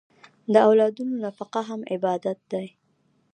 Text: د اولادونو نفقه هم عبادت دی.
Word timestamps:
د 0.53 0.53
اولادونو 0.67 1.13
نفقه 1.25 1.59
هم 1.69 1.81
عبادت 1.93 2.39
دی. 2.51 2.67